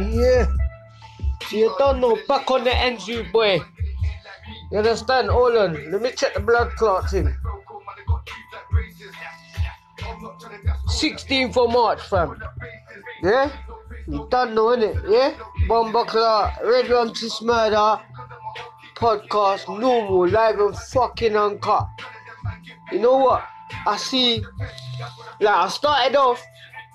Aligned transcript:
Yeah. 0.00 0.46
So 1.48 1.56
you 1.56 1.74
don't 1.78 2.00
know, 2.00 2.18
back 2.28 2.50
on 2.50 2.64
the 2.64 3.02
you 3.06 3.24
boy. 3.32 3.60
You 4.70 4.78
understand? 4.78 5.28
Hold 5.28 5.56
on, 5.56 5.90
let 5.90 6.02
me 6.02 6.10
check 6.12 6.34
the 6.34 6.40
blood 6.40 6.72
clot 6.76 7.10
thing. 7.10 7.34
16th 10.88 11.56
of 11.56 11.72
March, 11.72 12.00
fam. 12.02 12.40
Yeah? 13.22 13.50
You 14.06 14.26
don't 14.30 14.54
know, 14.54 14.66
innit? 14.66 15.02
Yeah? 15.08 15.34
Bomber 15.68 16.04
clot, 16.04 16.58
Red 16.64 16.86
to 16.86 17.30
Murder, 17.42 18.00
podcast, 18.96 19.68
normal, 19.68 20.28
live 20.28 20.58
and 20.58 20.76
fucking 20.76 21.36
uncut. 21.36 21.88
You 22.92 23.00
know 23.00 23.16
what? 23.18 23.44
I 23.86 23.96
see, 23.96 24.44
like, 25.40 25.54
I 25.54 25.68
started 25.68 26.16
off 26.16 26.42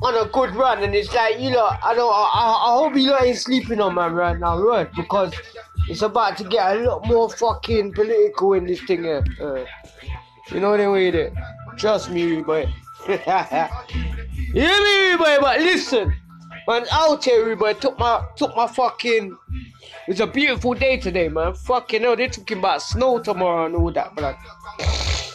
on 0.02 0.16
a 0.16 0.30
good 0.30 0.56
run, 0.56 0.84
and 0.84 0.96
it's 0.96 1.14
like, 1.14 1.40
you 1.40 1.52
know, 1.52 1.66
I 1.66 1.94
don't, 1.94 2.12
I, 2.12 2.18
I 2.18 2.74
hope 2.74 2.96
you 2.96 3.12
lot 3.12 3.24
ain't 3.24 3.38
sleeping 3.38 3.80
on 3.80 3.96
man 3.96 4.14
right 4.14 4.38
now, 4.38 4.60
right? 4.60 4.92
Because 4.96 5.34
it's 5.88 6.02
about 6.02 6.38
to 6.38 6.44
get 6.44 6.78
a 6.78 6.80
lot 6.82 7.06
more 7.08 7.30
fucking 7.30 7.94
political 7.94 8.54
in 8.54 8.66
this 8.66 8.82
thing 8.82 9.04
here. 9.04 9.24
Uh, 9.40 9.66
you 10.52 10.60
know 10.60 10.72
what 10.72 10.82
I 10.82 10.88
mean? 10.88 11.38
Trust 11.78 12.10
me, 12.10 12.42
boy. 12.42 12.66
hear 13.06 13.70
me, 14.54 15.18
boy? 15.18 15.38
But 15.40 15.60
listen, 15.60 16.16
man, 16.68 16.86
out 16.92 17.24
here, 17.24 17.42
everybody 17.42 17.80
took 17.80 17.98
my 18.00 18.26
took 18.36 18.56
my 18.56 18.68
fucking. 18.68 19.38
It's 20.08 20.20
a 20.20 20.28
beautiful 20.28 20.74
day 20.74 20.98
today, 20.98 21.30
man. 21.30 21.54
Fucking 21.54 22.02
hell, 22.02 22.16
they're 22.16 22.28
talking 22.28 22.58
about 22.58 22.82
snow 22.82 23.20
tomorrow 23.20 23.68
and 23.68 23.76
all 23.76 23.92
that, 23.92 24.16
but 24.16 24.36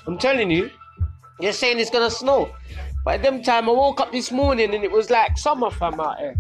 I'm 0.07 0.19
telling 0.19 0.51
you, 0.51 0.71
they're 1.39 1.53
saying 1.53 1.79
it's 1.79 1.91
gonna 1.91 2.11
snow. 2.11 2.51
By 3.07 3.17
them 3.17 3.41
time, 3.41 3.69
I 3.69 3.73
woke 3.73 4.01
up 4.01 4.11
this 4.11 4.33
morning 4.33 4.75
and 4.75 4.83
it 4.83 4.91
was 4.91 5.11
like 5.11 5.39
summer 5.39 5.71
fam 5.71 6.01
out 6.01 6.19
here. 6.19 6.35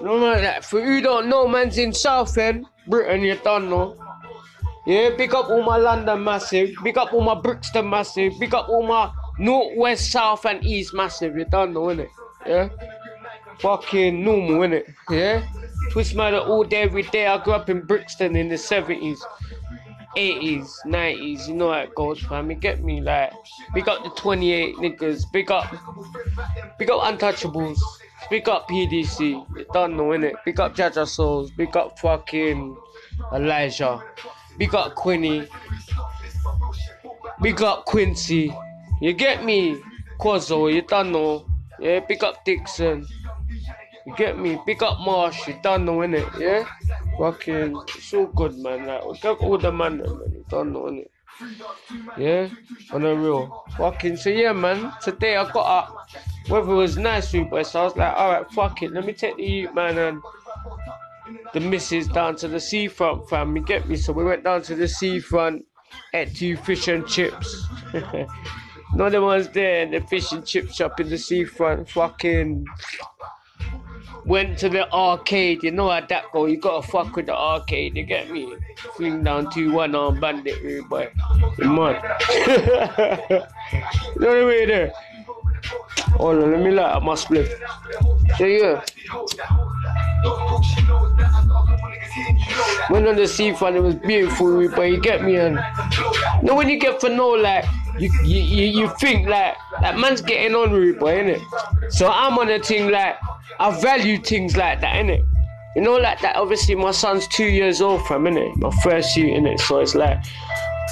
You 0.00 0.04
know, 0.04 0.18
man, 0.18 0.60
for 0.62 0.80
you 0.80 1.00
don't 1.00 1.28
know, 1.28 1.46
man's 1.46 1.78
in 1.78 1.92
Southend, 1.92 2.66
Britain, 2.88 3.22
you 3.22 3.38
don't 3.44 3.70
know. 3.70 3.96
Yeah, 4.84 5.10
pick 5.16 5.32
up 5.32 5.48
all 5.50 5.62
my 5.62 5.76
London 5.76 6.24
massive, 6.24 6.74
pick 6.82 6.96
up 6.96 7.12
all 7.12 7.20
my 7.20 7.40
Brixton 7.40 7.88
massive, 7.88 8.32
pick 8.40 8.52
up 8.52 8.68
all 8.68 8.84
my 8.84 9.12
North, 9.38 9.76
West, 9.76 10.10
South, 10.10 10.44
and 10.44 10.64
East 10.64 10.92
massive, 10.92 11.36
you 11.36 11.44
don't 11.44 11.72
know, 11.72 11.82
innit? 11.82 12.08
Yeah? 12.44 12.68
Fucking 13.60 14.24
normal, 14.24 14.56
innit? 14.56 14.92
Yeah? 15.08 15.46
Twist 15.92 16.16
matter 16.16 16.38
all 16.38 16.64
day, 16.64 16.82
every 16.82 17.04
day. 17.04 17.28
I 17.28 17.42
grew 17.44 17.52
up 17.52 17.70
in 17.70 17.82
Brixton 17.82 18.34
in 18.34 18.48
the 18.48 18.56
70s. 18.56 19.18
80s, 20.16 20.70
90s, 20.86 21.48
you 21.48 21.54
know 21.54 21.72
how 21.72 21.80
it 21.80 21.94
goes, 21.94 22.20
fam. 22.20 22.50
You 22.50 22.56
get 22.56 22.82
me? 22.82 23.00
Like, 23.00 23.32
big 23.74 23.88
up 23.88 24.02
the 24.02 24.10
28 24.10 24.76
niggas, 24.76 25.30
big 25.32 25.50
up, 25.50 25.74
big 26.78 26.90
up 26.90 27.02
Untouchables, 27.02 27.78
big 28.30 28.48
up 28.48 28.68
PDC, 28.68 29.20
you 29.56 29.66
don't 29.72 29.96
know, 29.96 30.08
innit? 30.08 30.34
Big 30.44 30.60
up 30.60 30.74
Jaja 30.74 31.06
Souls, 31.06 31.50
big 31.50 31.76
up 31.76 31.98
fucking 31.98 32.76
Elijah, 33.32 34.02
big 34.58 34.74
up 34.74 34.94
Quinny, 34.94 35.46
big 37.42 37.60
up 37.62 37.84
Quincy, 37.84 38.54
you 39.00 39.12
get 39.12 39.44
me? 39.44 39.80
Quazzo, 40.20 40.72
you 40.72 40.82
don't 40.82 41.12
know, 41.12 41.44
yeah? 41.80 42.00
Big 42.00 42.22
up 42.22 42.44
Dixon, 42.44 43.06
you 44.06 44.14
get 44.16 44.38
me? 44.38 44.60
Big 44.66 44.82
up 44.82 45.00
Marsh, 45.00 45.48
you 45.48 45.58
don't 45.62 45.84
know, 45.84 45.98
innit? 45.98 46.38
Yeah? 46.38 46.66
Fucking, 47.18 47.80
so 48.00 48.26
good, 48.26 48.56
man. 48.58 48.86
Like, 48.86 49.04
we 49.06 49.18
got 49.18 49.40
all 49.40 49.58
the 49.58 49.72
man, 49.72 49.98
man. 49.98 50.06
You 50.06 50.44
don't 50.48 50.72
know, 50.72 50.82
innit? 50.82 51.08
Yeah? 52.18 52.48
On 52.92 53.02
the 53.02 53.14
real. 53.14 53.64
Fucking, 53.76 54.16
so 54.16 54.30
yeah, 54.30 54.52
man. 54.52 54.92
Today 55.02 55.36
I 55.36 55.50
got 55.50 55.66
up. 55.66 56.08
Weather 56.48 56.74
was 56.74 56.98
nice, 56.98 57.32
but 57.32 57.66
so 57.66 57.80
I 57.80 57.84
was 57.84 57.96
like, 57.96 58.14
alright, 58.14 58.50
fuck 58.52 58.82
it. 58.82 58.92
Let 58.92 59.06
me 59.06 59.14
take 59.14 59.36
the 59.36 59.44
youth, 59.44 59.74
man, 59.74 59.96
and 59.96 60.22
the 61.52 61.60
missus 61.60 62.06
down 62.06 62.36
to 62.36 62.48
the 62.48 62.60
seafront, 62.60 63.28
fam. 63.28 63.56
You 63.56 63.62
get 63.62 63.88
me? 63.88 63.96
So 63.96 64.12
we 64.12 64.24
went 64.24 64.44
down 64.44 64.62
to 64.62 64.74
the 64.74 64.86
seafront, 64.86 65.64
ate 66.12 66.34
two 66.34 66.56
fish 66.56 66.88
and 66.88 67.06
chips. 67.06 67.66
no 68.94 69.08
the 69.08 69.22
ones 69.22 69.48
there 69.48 69.82
in 69.82 69.92
the 69.92 70.00
fish 70.02 70.32
and 70.32 70.44
chip 70.46 70.70
shop 70.70 71.00
in 71.00 71.08
the 71.08 71.18
seafront. 71.18 71.88
Fucking 71.88 72.66
went 74.24 74.58
to 74.58 74.68
the 74.68 74.90
arcade. 74.92 75.62
You 75.62 75.70
know 75.70 75.90
how 75.90 76.00
that 76.00 76.24
go. 76.32 76.46
You 76.46 76.56
gotta 76.56 76.86
fuck 76.86 77.14
with 77.16 77.26
the 77.26 77.36
arcade. 77.36 77.96
You 77.96 78.04
get 78.04 78.30
me? 78.30 78.54
Fling 78.96 79.24
down 79.24 79.50
two 79.50 79.72
one 79.72 79.94
on 79.94 80.20
bandit, 80.20 80.62
really, 80.62 80.82
boy. 80.82 81.10
Come 81.60 81.78
on. 81.78 81.94
you 81.94 82.00
know 84.20 84.30
I 84.30 84.44
mean 84.44 84.68
there? 84.68 84.92
Hold 86.16 86.42
on, 86.42 86.52
let 86.52 86.60
me 86.60 86.70
light 86.70 86.92
up 86.92 87.02
my 87.02 87.14
split. 87.14 87.50
So 88.38 88.44
yeah. 88.46 88.84
Went 92.90 93.08
on 93.08 93.16
the 93.16 93.26
seafront, 93.26 93.76
it 93.76 93.80
was 93.80 93.94
beautiful, 93.96 94.68
but 94.68 94.82
you 94.82 95.00
get 95.00 95.24
me 95.24 95.36
and 95.36 95.58
you 96.42 96.54
when 96.54 96.68
you 96.68 96.78
get 96.78 97.00
for 97.00 97.08
know 97.08 97.30
like 97.30 97.64
you 97.98 98.10
you, 98.24 98.64
you, 98.66 98.88
think 99.00 99.28
like 99.28 99.56
that 99.80 99.98
man's 99.98 100.20
getting 100.20 100.54
on 100.54 100.72
with 100.72 100.98
boy, 100.98 101.14
innit? 101.14 101.92
So 101.92 102.08
I'm 102.08 102.38
on 102.38 102.50
a 102.50 102.58
thing 102.58 102.90
like 102.90 103.16
I 103.58 103.80
value 103.80 104.18
things 104.18 104.56
like 104.56 104.80
that, 104.80 104.96
innit? 104.96 105.24
You 105.76 105.82
know, 105.82 105.96
like 105.96 106.20
that. 106.20 106.36
Obviously, 106.36 106.74
my 106.74 106.92
son's 106.92 107.26
two 107.28 107.46
years 107.46 107.80
old 107.80 108.06
from, 108.06 108.24
innit? 108.24 108.56
My 108.56 108.70
first 108.82 109.16
year, 109.16 109.36
innit? 109.38 109.60
So 109.60 109.80
it's 109.80 109.94
like, 109.94 110.24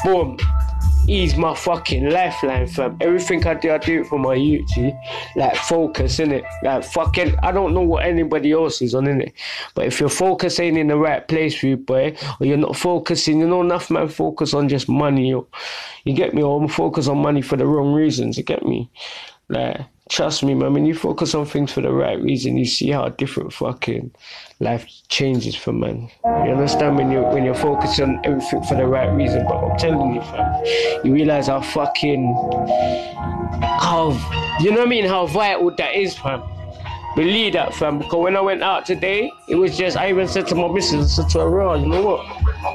boom, 0.04 0.38
he's 1.06 1.36
my 1.36 1.54
fucking 1.54 2.10
lifeline, 2.10 2.66
fam. 2.66 2.96
Everything 3.00 3.46
I 3.46 3.54
do, 3.54 3.70
I 3.70 3.78
do 3.78 4.00
it 4.00 4.06
for 4.06 4.18
my 4.18 4.34
youth. 4.34 4.68
Like, 5.36 5.54
focus, 5.56 6.18
innit? 6.18 6.44
Like, 6.62 6.84
fucking, 6.84 7.36
I 7.42 7.52
don't 7.52 7.74
know 7.74 7.82
what 7.82 8.04
anybody 8.04 8.52
else 8.52 8.82
is 8.82 8.94
on, 8.94 9.04
innit? 9.04 9.32
But 9.74 9.86
if 9.86 10.00
your 10.00 10.08
focus 10.08 10.58
ain't 10.58 10.78
in 10.78 10.88
the 10.88 10.96
right 10.96 11.26
place 11.26 11.56
for 11.56 11.66
you, 11.66 11.76
boy, 11.76 12.16
or 12.40 12.46
you're 12.46 12.56
not 12.56 12.76
focusing, 12.76 13.40
you 13.40 13.46
know, 13.46 13.60
enough 13.60 13.90
man 13.90 14.08
focus 14.08 14.54
on 14.54 14.68
just 14.68 14.88
money, 14.88 15.28
you, 15.28 15.46
you 16.04 16.14
get 16.14 16.34
me? 16.34 16.42
Or 16.42 16.68
focus 16.68 17.06
on 17.06 17.18
money 17.18 17.42
for 17.42 17.56
the 17.56 17.66
wrong 17.66 17.92
reasons, 17.92 18.36
you 18.36 18.42
get 18.42 18.64
me? 18.64 18.90
Like, 19.48 19.82
trust 20.12 20.44
me, 20.44 20.52
man, 20.52 20.74
when 20.74 20.84
you 20.84 20.94
focus 20.94 21.34
on 21.34 21.46
things 21.46 21.72
for 21.72 21.80
the 21.80 21.90
right 21.90 22.20
reason, 22.20 22.58
you 22.58 22.66
see 22.66 22.90
how 22.90 23.08
different 23.08 23.50
fucking 23.50 24.10
life 24.60 24.86
changes 25.08 25.56
for 25.56 25.72
man. 25.72 26.10
You 26.24 26.52
understand 26.52 26.96
when 26.96 27.10
you 27.10 27.22
when 27.22 27.44
you're 27.44 27.54
focused 27.54 27.98
on 27.98 28.20
everything 28.22 28.62
for 28.64 28.74
the 28.74 28.86
right 28.86 29.08
reason, 29.08 29.46
but 29.48 29.56
I'm 29.56 29.78
telling 29.78 30.14
you, 30.14 30.20
fam, 30.20 30.64
you 31.02 31.14
realize 31.14 31.46
how 31.46 31.62
fucking 31.62 32.34
how 33.80 34.10
you 34.60 34.70
know 34.70 34.80
what 34.80 34.86
I 34.86 34.90
mean, 34.90 35.06
how 35.06 35.24
vital 35.26 35.74
that 35.76 35.94
is, 35.94 36.14
fam. 36.14 36.42
Believe 37.16 37.54
that, 37.54 37.74
fam. 37.74 37.98
Because 37.98 38.22
when 38.22 38.36
I 38.36 38.42
went 38.42 38.62
out 38.62 38.84
today, 38.84 39.32
it 39.52 39.56
was 39.56 39.76
just 39.76 39.98
I 39.98 40.08
even 40.08 40.26
said 40.26 40.46
to 40.46 40.54
my 40.54 40.66
missus, 40.66 41.18
I 41.18 41.22
said 41.22 41.30
to 41.32 41.40
her, 41.40 41.50
raw, 41.50 41.74
you 41.74 41.86
know 41.86 42.00
what? 42.00 42.26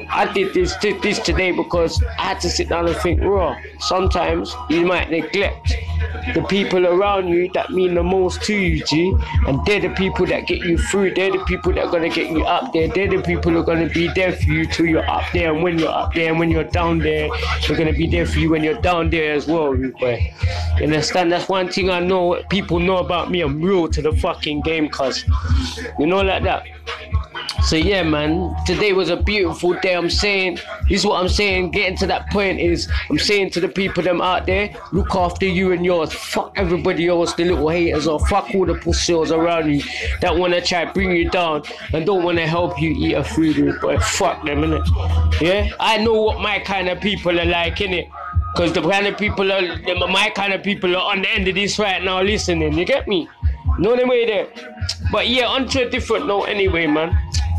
I 0.10 0.32
did 0.32 0.54
this, 0.54 0.78
did 0.78 1.02
this 1.02 1.18
today 1.18 1.52
because 1.52 2.04
I 2.20 2.22
had 2.22 2.40
to 2.42 2.52
sit 2.52 2.70
down 2.70 2.88
and 2.88 2.96
think, 2.98 3.20
raw. 3.20 3.58
Sometimes 3.80 4.56
you 4.70 4.86
might 4.86 5.10
neglect 5.10 5.74
the 6.36 6.46
people 6.48 6.86
around 6.86 7.30
you 7.30 7.50
that 7.56 7.72
mean 7.72 7.96
the 7.96 8.04
most 8.04 8.44
to 8.44 8.54
you, 8.54 8.84
G. 8.86 9.16
And 9.48 9.66
they're 9.66 9.80
the 9.80 9.90
people 9.90 10.28
that 10.28 10.46
get 10.46 10.60
you 10.60 10.78
through. 10.78 11.16
They're 11.16 11.32
the 11.32 11.44
people 11.46 11.74
that 11.74 11.86
are 11.86 11.92
gonna 11.92 12.10
get 12.10 12.30
you 12.30 12.46
up 12.46 12.72
there. 12.74 12.88
They're 12.90 13.10
the 13.10 13.24
people 13.24 13.54
who 13.54 13.60
are 13.60 13.64
gonna 13.64 13.90
be 13.90 14.10
there 14.14 14.34
for 14.34 14.44
you 14.44 14.68
till 14.68 14.86
you're 14.86 15.10
up 15.10 15.24
there. 15.34 15.52
And 15.52 15.64
when 15.64 15.80
you're 15.80 15.90
up 15.90 16.14
there 16.14 16.30
and 16.30 16.38
when 16.38 16.52
you're 16.52 16.64
down 16.64 17.00
there, 17.00 17.28
they're 17.68 17.78
gonna 17.78 17.92
be 17.92 18.06
there 18.06 18.28
for 18.28 18.38
you 18.38 18.52
when 18.52 18.64
you're 18.64 18.80
down 18.82 19.10
there 19.10 19.34
as 19.34 19.48
well, 19.48 19.76
boy. 20.00 20.32
You 20.78 20.84
understand? 20.84 21.32
That's 21.32 21.50
one 21.50 21.70
thing 21.70 21.90
I 21.90 22.02
know 22.02 22.40
people 22.50 22.78
know 22.78 22.98
about 22.98 23.32
me. 23.32 23.42
I'm 23.42 23.60
real 23.64 23.88
to 23.88 24.02
the 24.04 24.12
fucking 24.12 24.62
game, 24.62 24.90
cuz. 24.90 25.26
You 25.98 26.06
know, 26.06 26.22
like 26.22 26.44
that. 26.44 26.67
So 27.68 27.76
yeah, 27.76 28.02
man, 28.02 28.56
today 28.66 28.94
was 28.94 29.10
a 29.10 29.18
beautiful 29.18 29.74
day. 29.74 29.94
I'm 29.94 30.10
saying, 30.10 30.56
this 30.88 31.02
is 31.02 31.06
what 31.06 31.22
I'm 31.22 31.28
saying. 31.28 31.72
Getting 31.72 31.98
to 31.98 32.08
that 32.08 32.30
point 32.30 32.62
is, 32.62 32.88
I'm 33.10 33.20
saying 33.20 33.50
to 33.52 33.60
the 33.60 33.68
people 33.68 34.04
them 34.04 34.22
out 34.22 34.46
there, 34.46 34.74
look 34.94 35.14
after 35.16 35.46
you 35.46 35.74
and 35.74 35.84
yours. 35.84 36.14
Fuck 36.14 36.54
everybody 36.56 37.10
else, 37.10 37.34
the 37.34 37.44
little 37.44 37.68
haters, 37.68 38.08
or 38.08 38.26
fuck 38.28 38.56
all 38.56 38.66
the 38.66 38.76
pussies 38.76 39.32
around 39.32 39.70
you 39.70 39.84
that 40.22 40.34
wanna 40.34 40.62
try 40.62 40.86
to 40.86 40.94
bring 40.94 41.12
you 41.12 41.30
down 41.30 41.64
and 41.92 42.06
don't 42.06 42.24
wanna 42.24 42.48
help 42.48 42.82
you 42.82 42.92
eat 42.92 43.16
a 43.16 43.24
food, 43.24 43.78
but 43.82 44.02
fuck 44.02 44.46
them, 44.46 44.62
innit? 44.62 45.42
Yeah, 45.42 45.70
I 45.78 45.98
know 45.98 46.22
what 46.22 46.40
my 46.40 46.60
kind 46.60 46.88
of 46.88 47.02
people 47.02 47.38
are 47.38 47.46
like, 47.46 47.76
innit? 47.78 48.10
Cause 48.56 48.74
the 48.74 48.82
kind 48.82 49.06
of 49.06 49.18
people 49.18 49.52
are, 49.52 49.62
my 50.08 50.32
kind 50.34 50.54
of 50.54 50.64
people 50.64 50.96
are 50.96 51.12
on 51.12 51.22
the 51.22 51.30
end 51.30 51.48
of 51.48 51.56
this 51.56 51.78
right 51.78 52.02
now 52.02 52.22
listening. 52.22 52.78
You 52.78 52.86
get 52.86 53.08
me? 53.08 53.28
Know 53.78 53.96
the 53.96 54.08
way 54.08 54.26
there. 54.26 54.48
But 55.12 55.28
yeah, 55.28 55.48
onto 55.48 55.80
a 55.80 55.90
different 55.90 56.28
note 56.28 56.46
anyway, 56.46 56.88
man. 56.88 57.18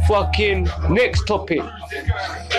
Fucking 0.09 0.69
next 0.91 1.27
topic 1.27 1.61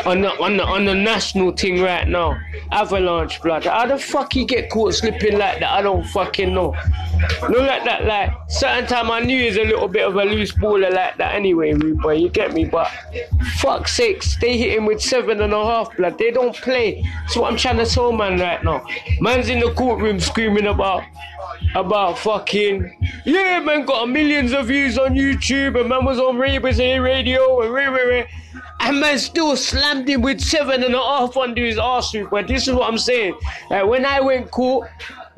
on 0.06 0.21
the 0.21 0.31
on 0.39 0.57
the 0.57 0.63
on 0.63 0.85
the 0.85 0.94
national 0.94 1.51
thing 1.51 1.81
right 1.81 2.07
now. 2.07 2.39
Avalanche 2.71 3.41
blood. 3.41 3.65
How 3.65 3.88
the 3.88 3.97
fuck 3.97 4.33
he 4.33 4.45
get 4.45 4.69
caught 4.69 4.94
slipping 4.94 5.38
like 5.38 5.59
that? 5.59 5.71
I 5.71 5.81
don't 5.81 6.06
fucking 6.06 6.53
know. 6.53 6.75
No 7.50 7.60
like 7.60 7.83
that, 7.86 8.06
like 8.06 8.31
certain 8.50 8.88
time 8.88 9.12
I 9.12 9.19
knew 9.19 9.42
he's 9.42 9.57
a 9.57 9.63
little 9.63 9.88
bit 9.88 10.07
of 10.07 10.16
a 10.16 10.24
loose 10.24 10.54
baller 10.54 10.92
like 10.94 11.18
that 11.18 11.36
anyway, 11.36 11.74
rude 11.74 12.19
you 12.19 12.30
get 12.30 12.54
me? 12.54 12.66
But 12.66 12.89
fuck 13.57 13.88
sakes, 13.88 14.38
they 14.39 14.57
hit 14.57 14.77
him 14.77 14.86
with 14.86 15.01
seven 15.01 15.42
and 15.42 15.54
a 15.54 15.66
half 15.66 15.95
blood. 15.98 16.18
They 16.18 16.31
don't 16.31 16.56
play. 16.56 17.04
That's 17.21 17.36
what 17.36 17.51
I'm 17.51 17.57
trying 17.57 17.77
to 17.77 17.86
tell 17.86 18.12
man 18.12 18.39
right 18.39 18.63
now. 18.63 18.86
Man's 19.19 19.50
in 19.50 19.60
the 19.60 19.74
courtroom 19.74 20.19
screaming 20.19 20.68
about 20.68 21.04
about 21.75 22.18
fucking 22.18 22.98
yeah 23.25 23.60
man 23.60 23.86
got 23.86 24.10
millions 24.10 24.54
of 24.54 24.68
views 24.68 24.98
on 24.98 25.13
YouTube 25.13 25.80
and 25.80 25.89
man 25.89 26.04
was 26.04 26.19
on 26.19 26.38
Ravens 26.38 26.80
radio 26.80 27.62
and 27.62 27.74
rah. 27.74 28.24
and 28.80 29.00
man 29.00 29.19
still 29.19 29.56
slammed 29.56 30.07
him 30.10 30.22
with 30.22 30.42
seven 30.42 30.83
and 30.83 30.95
a 30.95 30.98
half 30.98 31.38
under 31.38 31.63
his 31.63 31.77
arse 31.77 32.15
but 32.31 32.48
this 32.48 32.68
is 32.68 32.74
what 32.74 32.88
I'm 32.88 32.98
saying 32.98 33.38
like 33.69 33.86
when 33.86 34.06
I 34.06 34.19
went 34.19 34.50
court 34.50 34.89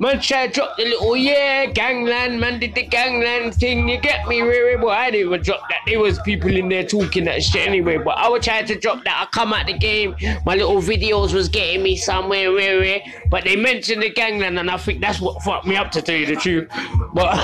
To 0.01 0.49
drop 0.51 0.77
the 0.77 0.85
little 0.85 1.11
oh 1.11 1.13
yeah 1.13 1.67
gangland, 1.67 2.39
man 2.39 2.59
did 2.59 2.73
the 2.73 2.81
gangland 2.81 3.53
thing. 3.53 3.87
You 3.87 3.99
get 3.99 4.27
me, 4.27 4.41
really? 4.41 4.75
But 4.75 4.87
I 4.87 5.11
didn't 5.11 5.27
even 5.27 5.41
drop 5.43 5.69
that. 5.69 5.81
There 5.85 5.99
was 5.99 6.19
people 6.21 6.49
in 6.49 6.69
there 6.69 6.83
talking 6.83 7.25
that 7.25 7.43
shit 7.43 7.67
anyway. 7.67 7.97
But 7.97 8.17
I 8.17 8.27
was 8.27 8.43
trying 8.43 8.65
to 8.65 8.79
drop 8.79 9.03
that. 9.03 9.21
I 9.21 9.29
come 9.31 9.53
out 9.53 9.67
the 9.67 9.77
game, 9.77 10.15
my 10.43 10.55
little 10.55 10.81
videos 10.81 11.33
was 11.33 11.49
getting 11.49 11.83
me 11.83 11.95
somewhere, 11.95 12.51
really. 12.51 13.03
But 13.29 13.43
they 13.43 13.55
mentioned 13.55 14.01
the 14.01 14.09
gangland, 14.09 14.57
and 14.57 14.71
I 14.71 14.77
think 14.77 15.01
that's 15.01 15.21
what 15.21 15.39
fucked 15.43 15.67
me 15.67 15.75
up 15.75 15.91
to 15.91 16.01
tell 16.01 16.15
you 16.15 16.25
the 16.25 16.35
truth. 16.35 16.67
But 17.13 17.39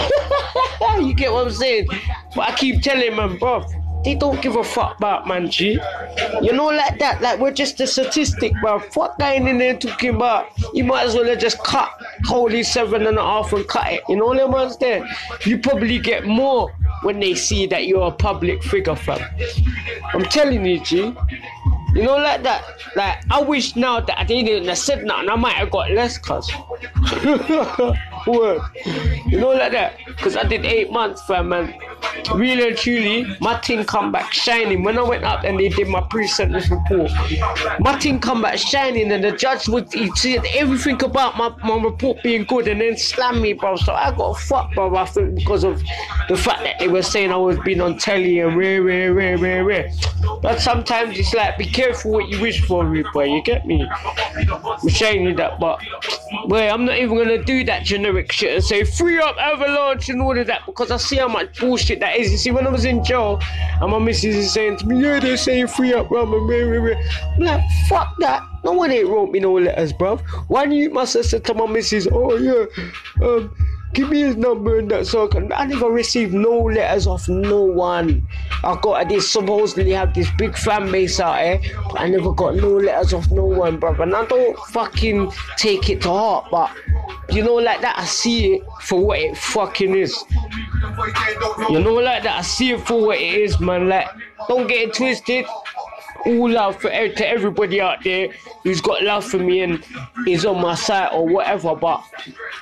you 0.99 1.13
get 1.13 1.31
what 1.31 1.45
I'm 1.45 1.53
saying? 1.53 1.87
But 2.35 2.49
I 2.49 2.55
keep 2.55 2.81
telling 2.81 3.15
man, 3.15 3.37
bro. 3.37 3.65
They 4.03 4.15
don't 4.15 4.41
give 4.41 4.55
a 4.55 4.63
fuck 4.63 4.97
about 4.97 5.27
man, 5.27 5.49
G. 5.49 5.79
You 6.41 6.53
know, 6.53 6.67
like 6.67 6.99
that. 6.99 7.21
Like, 7.21 7.39
we're 7.39 7.51
just 7.51 7.79
a 7.81 7.87
statistic, 7.87 8.53
bro. 8.61 8.79
Fuck 8.79 9.19
guy 9.19 9.33
in 9.33 9.57
there 9.57 9.77
talking 9.77 10.15
about. 10.15 10.47
You 10.73 10.83
might 10.83 11.05
as 11.05 11.15
well 11.15 11.25
have 11.25 11.39
just 11.39 11.61
cut 11.63 11.89
holy 12.25 12.63
seven 12.63 13.05
and 13.07 13.17
a 13.17 13.21
half 13.21 13.51
and 13.53 13.67
cut 13.67 13.91
it. 13.91 14.01
You 14.07 14.15
know 14.15 14.27
what 14.27 14.39
I'm 14.39 14.53
understand? 14.53 15.05
You 15.45 15.57
probably 15.57 15.99
get 15.99 16.25
more 16.25 16.71
when 17.03 17.19
they 17.19 17.35
see 17.35 17.65
that 17.67 17.87
you're 17.87 18.07
a 18.07 18.11
public 18.11 18.63
figure, 18.63 18.95
fam. 18.95 19.19
I'm 20.13 20.23
telling 20.23 20.65
you, 20.65 20.79
G. 20.83 21.13
You 21.93 22.03
know, 22.03 22.17
like 22.17 22.43
that. 22.43 22.63
Like, 22.95 23.23
I 23.31 23.41
wish 23.41 23.75
now 23.75 23.99
that 23.99 24.19
I 24.19 24.23
didn't 24.23 24.67
have 24.67 24.77
said 24.77 25.03
nothing, 25.03 25.29
I 25.29 25.35
might 25.35 25.55
have 25.55 25.71
got 25.71 25.91
less, 25.91 26.17
cuz. 26.17 26.51
You 28.27 29.39
know, 29.39 29.49
like 29.49 29.71
that. 29.71 29.97
Because 30.05 30.35
I 30.35 30.43
did 30.43 30.65
eight 30.65 30.91
months, 30.91 31.21
fam, 31.23 31.49
man. 31.49 31.73
Really 32.33 32.73
truly, 32.73 33.25
my 33.39 33.59
team 33.59 33.83
come 33.83 34.11
back 34.11 34.33
shining. 34.33 34.83
When 34.83 34.97
I 34.97 35.03
went 35.03 35.23
up 35.23 35.43
and 35.43 35.59
they 35.59 35.69
did 35.69 35.87
my 35.87 36.01
pre-sentence 36.01 36.69
report, 36.69 37.11
my 37.79 37.97
team 37.97 38.19
come 38.19 38.41
back 38.41 38.57
shining, 38.57 39.11
and 39.11 39.23
the 39.23 39.31
judge 39.31 39.67
would 39.67 39.91
he 39.93 40.11
said 40.15 40.45
everything 40.53 41.01
about 41.03 41.37
my, 41.37 41.49
my 41.63 41.81
report 41.81 42.21
being 42.23 42.43
good, 42.43 42.67
and 42.67 42.81
then 42.81 42.97
slam 42.97 43.41
me, 43.41 43.53
bro. 43.53 43.75
So 43.75 43.93
I 43.93 44.15
got 44.15 44.37
fucked, 44.39 44.75
bro. 44.75 44.95
I 44.95 45.05
think 45.05 45.35
because 45.35 45.63
of 45.63 45.81
the 46.27 46.37
fact 46.37 46.63
that 46.63 46.79
they 46.79 46.87
were 46.87 47.01
saying 47.01 47.31
I 47.31 47.37
was 47.37 47.57
being 47.59 47.81
on 47.81 47.97
telly 47.97 48.39
and 48.39 48.57
rare, 48.57 48.81
rare, 48.83 49.13
rare, 49.13 49.37
rare, 49.37 49.63
rare. 49.63 49.91
But 50.41 50.59
sometimes 50.59 51.17
it's 51.17 51.33
like, 51.33 51.57
be 51.57 51.65
careful 51.65 52.11
what 52.11 52.29
you 52.29 52.39
wish 52.41 52.61
for, 52.65 52.83
boy. 53.13 53.25
You 53.25 53.41
get 53.43 53.65
me? 53.65 53.87
I'm 53.87 54.77
you 54.85 55.35
that, 55.35 55.59
but 55.59 55.81
boy, 56.47 56.69
I'm 56.69 56.85
not 56.85 56.97
even 56.97 57.17
gonna 57.17 57.43
do 57.43 57.63
that 57.65 57.83
generic 57.83 58.31
shit 58.31 58.55
and 58.55 58.63
say 58.63 58.83
free 58.83 59.19
up 59.19 59.37
Avalanche 59.37 60.09
and 60.09 60.21
all 60.21 60.37
of 60.37 60.47
that 60.47 60.65
because 60.65 60.91
I 60.91 60.97
see 60.97 61.17
how 61.17 61.27
much 61.27 61.59
bullshit 61.59 61.99
that. 61.99 62.16
You 62.17 62.37
see, 62.37 62.51
when 62.51 62.65
I 62.65 62.69
was 62.69 62.85
in 62.85 63.03
jail, 63.03 63.39
and 63.81 63.91
my 63.91 63.99
missus 63.99 64.35
is 64.35 64.53
saying 64.53 64.77
to 64.77 64.87
me, 64.87 65.01
"Yeah, 65.01 65.19
they're 65.19 65.37
saying 65.37 65.67
free 65.67 65.93
up, 65.93 66.09
bro." 66.09 66.23
I'm 66.23 67.39
like, 67.39 67.61
fuck 67.87 68.13
that. 68.19 68.43
No 68.63 68.73
one 68.73 68.91
ain't 68.91 69.07
wrote 69.07 69.31
me 69.31 69.39
no 69.39 69.53
letters, 69.53 69.93
bruv. 69.93 70.21
One 70.49 70.71
you 70.71 70.93
have 70.97 71.09
said 71.09 71.43
to 71.45 71.53
my 71.53 71.67
missus, 71.67 72.07
"Oh 72.11 72.35
yeah, 72.35 72.65
um." 73.25 73.55
Give 73.93 74.09
me 74.09 74.19
his 74.19 74.35
number 74.35 74.77
and 74.77 74.91
that 74.91 75.07
so 75.07 75.29
I 75.55 75.65
never 75.65 75.89
received 75.89 76.33
no 76.33 76.59
letters 76.59 77.07
off 77.07 77.27
no 77.29 77.63
one. 77.63 78.27
I 78.63 78.77
got 78.81 78.93
I 78.93 79.03
did 79.05 79.23
supposedly 79.23 79.91
have 79.91 80.13
this 80.13 80.29
big 80.37 80.57
fan 80.57 80.91
base 80.91 81.19
out 81.19 81.39
here, 81.39 81.59
but 81.89 82.01
I 82.01 82.09
never 82.09 82.33
got 82.33 82.55
no 82.55 82.67
letters 82.67 83.13
off 83.13 83.31
no 83.31 83.45
one, 83.45 83.79
bro. 83.79 83.93
And 84.01 84.13
I 84.13 84.25
don't 84.25 84.57
fucking 84.67 85.31
take 85.57 85.89
it 85.89 86.01
to 86.01 86.09
heart, 86.09 86.47
but 86.51 86.69
you 87.29 87.43
know, 87.43 87.55
like 87.55 87.81
that, 87.81 87.97
I 87.97 88.05
see 88.05 88.55
it 88.55 88.63
for 88.81 89.03
what 89.03 89.19
it 89.19 89.37
fucking 89.37 89.95
is. 89.95 90.23
You 91.69 91.79
know, 91.79 91.93
like 91.93 92.23
that, 92.23 92.37
I 92.37 92.41
see 92.41 92.71
it 92.71 92.81
for 92.87 93.07
what 93.07 93.17
it 93.17 93.33
is, 93.33 93.59
man. 93.59 93.89
Like, 93.89 94.07
don't 94.47 94.67
get 94.67 94.89
it 94.89 94.93
twisted 94.93 95.45
all 96.27 96.49
love 96.49 96.75
for 96.79 96.89
to 96.89 97.27
everybody 97.27 97.79
out 97.79 98.03
there 98.03 98.29
who's 98.63 98.81
got 98.81 99.01
love 99.03 99.23
for 99.23 99.37
me 99.37 99.61
and 99.61 99.83
is 100.27 100.45
on 100.45 100.61
my 100.61 100.75
side 100.75 101.09
or 101.13 101.25
whatever. 101.27 101.75
But 101.75 102.03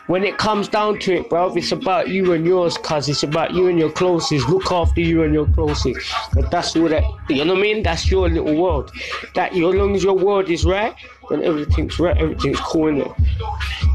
when 0.07 0.23
it 0.23 0.38
comes 0.38 0.67
down 0.67 1.00
to 1.00 1.15
it, 1.15 1.29
bro, 1.29 1.53
it's 1.56 1.71
about 1.71 2.09
you 2.09 2.33
and 2.33 2.45
yours, 2.45 2.77
cuz 2.77 3.09
it's 3.09 3.23
about 3.23 3.53
you 3.53 3.67
and 3.67 3.79
your 3.79 3.91
closest. 3.91 4.47
Look 4.50 4.71
after 4.71 5.01
you 5.01 5.23
and 5.23 5.33
your 5.33 5.47
closest. 5.47 6.00
But 6.33 6.51
that's 6.51 6.75
all 6.75 6.89
that 6.89 7.03
you 7.29 7.44
know 7.44 7.53
what 7.53 7.59
I 7.59 7.61
mean? 7.61 7.83
That's 7.83 8.09
your 8.09 8.29
little 8.29 8.56
world. 8.56 8.91
That 9.33 9.53
as 9.53 9.59
long 9.59 9.95
as 9.95 10.03
your 10.03 10.18
world 10.18 10.50
is 10.50 10.65
right, 10.65 10.95
then 11.29 11.44
everything's 11.44 12.00
right, 12.00 12.18
everything's 12.18 12.59
cool 12.59 12.88
in 12.88 13.01
it. 13.01 13.11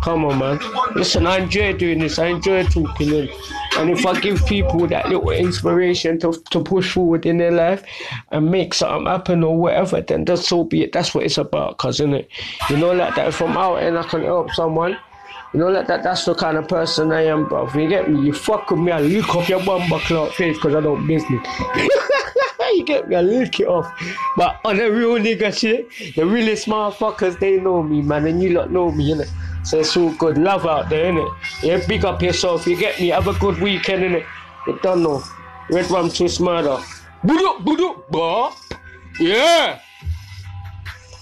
Come 0.02 0.25
on, 0.25 0.38
man. 0.38 0.61
Listen, 0.94 1.26
I 1.26 1.38
enjoy 1.38 1.75
doing 1.75 2.00
this. 2.00 2.19
I 2.19 2.26
enjoy 2.26 2.64
talking. 2.64 3.12
And, 3.12 3.31
and 3.81 3.91
if 3.91 4.05
I 4.05 4.21
give 4.21 4.44
people 4.44 4.87
that 4.88 5.09
little 5.09 5.31
inspiration 5.31 6.19
to, 6.21 6.32
to 6.50 6.62
push 6.62 6.93
forward 6.93 7.25
in 7.25 7.38
their 7.38 7.50
life 7.50 7.82
and 8.31 8.50
make 8.50 8.75
something 8.75 9.06
happen 9.06 9.43
or 9.43 9.56
whatever, 9.56 10.03
then 10.03 10.27
that's 10.27 10.47
so 10.47 10.65
be 10.65 10.82
it. 10.82 10.93
That's 10.93 11.15
what 11.15 11.25
it's 11.25 11.38
about, 11.38 11.79
cuz, 11.79 11.99
innit? 11.99 12.27
You 12.69 12.77
know, 12.77 12.93
like 12.93 13.15
that. 13.15 13.29
If 13.29 13.41
I'm 13.41 13.56
out 13.56 13.77
and 13.77 13.97
I 13.97 14.03
can 14.03 14.23
help 14.23 14.50
someone, 14.50 14.99
you 15.53 15.61
know, 15.61 15.69
like 15.69 15.87
that. 15.87 16.03
That's 16.03 16.25
the 16.25 16.35
kind 16.35 16.56
of 16.56 16.69
person 16.69 17.11
I 17.11 17.23
am, 17.23 17.49
bro. 17.49 17.67
If 17.67 17.75
you 17.75 17.88
get 17.88 18.11
me, 18.11 18.27
you 18.27 18.32
fuck 18.32 18.71
with 18.71 18.81
me, 18.81 18.93
I 18.93 19.00
lick 19.00 19.35
off 19.35 19.49
your 19.49 19.65
bumper 19.65 19.99
clock 20.00 20.33
face 20.33 20.56
because 20.56 20.75
I 20.75 20.81
don't 20.81 21.06
business. 21.06 21.47
you 22.81 22.87
get 22.87 23.09
me, 23.09 23.17
I 23.17 23.21
lick 23.21 23.61
it 23.61 23.69
off. 23.69 23.87
But 24.37 24.61
oh, 24.65 24.71
on 24.71 24.79
the 24.79 24.91
real 24.91 25.19
nigga 25.19 25.56
shit, 25.56 26.15
the 26.17 26.27
really 26.27 26.56
smart 26.56 26.94
fuckers, 26.94 27.38
they 27.38 27.61
know 27.61 27.82
me, 27.82 28.03
man, 28.03 28.27
and 28.27 28.43
you 28.43 28.50
lot 28.50 28.71
know 28.71 28.91
me, 28.91 29.12
innit? 29.12 29.31
So 29.65 29.81
it's 29.81 29.97
all 29.97 30.12
good. 30.15 30.38
Love 30.38 30.67
out 30.67 30.88
there, 30.88 31.12
innit? 31.12 31.31
Yeah, 31.62 31.87
big 31.87 32.05
up 32.05 32.23
yourself. 32.23 32.67
You 32.67 32.77
get 32.77 32.99
me? 32.99 33.09
Have 33.09 33.29
a 33.29 33.35
good 33.35 33.61
weekend, 33.61 34.03
innit? 34.03 34.27
You 34.67 34.79
don't 34.82 35.03
know. 35.03 35.23
Red 35.71 35.91
Rum 35.91 36.11
Twist 36.11 36.41
Murder. 36.41 36.79
Boodoo, 37.23 37.62
boodoo, 37.62 38.11
bop. 38.11 38.56
Yeah. 39.19 39.81